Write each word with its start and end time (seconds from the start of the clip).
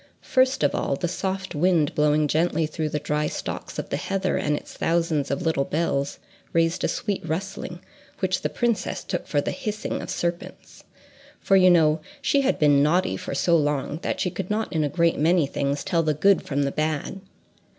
First 0.25 0.63
of 0.63 0.73
all, 0.73 0.95
the 0.95 1.07
soft 1.07 1.53
wind 1.53 1.93
blowing 1.93 2.27
gently 2.27 2.65
through 2.65 2.89
the 2.89 2.97
dry 2.97 3.27
stalks 3.27 3.77
of 3.77 3.89
the 3.89 3.97
heather 3.97 4.35
and 4.35 4.57
its 4.57 4.73
thousands 4.73 5.29
of 5.29 5.43
little 5.43 5.63
bells 5.63 6.17
raised 6.53 6.83
a 6.83 6.87
sweet 6.87 7.21
rustling, 7.23 7.81
which 8.17 8.41
the 8.41 8.49
princess 8.49 9.03
took 9.03 9.27
for 9.27 9.41
the 9.41 9.51
hissing 9.51 10.01
of 10.01 10.09
serpents, 10.09 10.85
for 11.39 11.55
you 11.55 11.69
know 11.69 11.99
she 12.19 12.41
had 12.41 12.57
been 12.57 12.81
naughty 12.81 13.15
for 13.15 13.35
so 13.35 13.55
long 13.55 13.99
that 14.01 14.19
she 14.19 14.31
could 14.31 14.49
not 14.49 14.73
in 14.73 14.83
a 14.83 14.89
great 14.89 15.19
many 15.19 15.45
things 15.45 15.83
tell 15.83 16.01
the 16.01 16.15
good 16.15 16.41
from 16.47 16.63
the 16.63 16.71
bad. 16.71 17.21